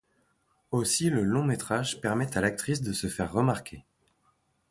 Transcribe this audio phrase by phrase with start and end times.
[0.71, 3.85] Aussi le long métrage permet à l'actrice de se faire remarquer.